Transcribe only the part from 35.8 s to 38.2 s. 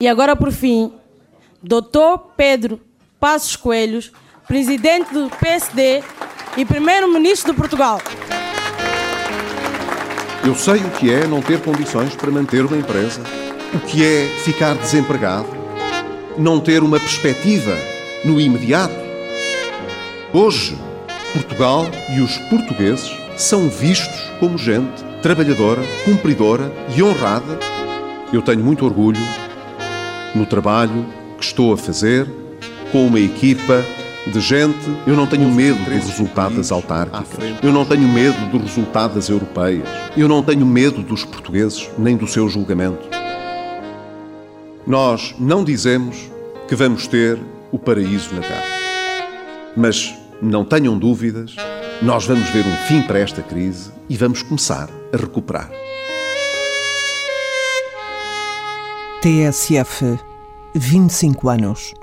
do resultado das autárquicas. Eu não tenho